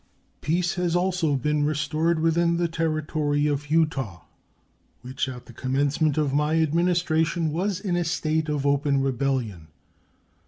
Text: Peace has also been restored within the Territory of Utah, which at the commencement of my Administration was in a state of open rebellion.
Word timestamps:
Peace 0.41 0.73
has 0.73 0.95
also 0.95 1.35
been 1.35 1.63
restored 1.63 2.19
within 2.19 2.57
the 2.57 2.67
Territory 2.67 3.45
of 3.45 3.69
Utah, 3.69 4.23
which 5.03 5.29
at 5.29 5.45
the 5.45 5.53
commencement 5.53 6.17
of 6.17 6.33
my 6.33 6.59
Administration 6.59 7.51
was 7.51 7.79
in 7.79 7.95
a 7.95 8.03
state 8.03 8.49
of 8.49 8.65
open 8.65 9.03
rebellion. 9.03 9.67